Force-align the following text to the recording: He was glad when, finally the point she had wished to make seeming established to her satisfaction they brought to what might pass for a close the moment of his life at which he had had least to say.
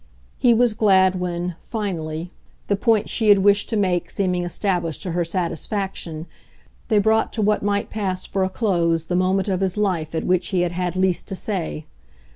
He 0.39 0.51
was 0.55 0.73
glad 0.73 1.19
when, 1.19 1.53
finally 1.59 2.31
the 2.69 2.75
point 2.75 3.07
she 3.07 3.29
had 3.29 3.37
wished 3.37 3.69
to 3.69 3.77
make 3.77 4.09
seeming 4.09 4.43
established 4.43 5.03
to 5.03 5.11
her 5.11 5.23
satisfaction 5.23 6.25
they 6.87 6.97
brought 6.97 7.31
to 7.33 7.41
what 7.43 7.61
might 7.61 7.91
pass 7.91 8.25
for 8.25 8.43
a 8.43 8.49
close 8.49 9.05
the 9.05 9.15
moment 9.15 9.47
of 9.47 9.59
his 9.61 9.77
life 9.77 10.15
at 10.15 10.23
which 10.23 10.47
he 10.47 10.61
had 10.61 10.71
had 10.71 10.95
least 10.95 11.27
to 11.27 11.35
say. 11.35 11.85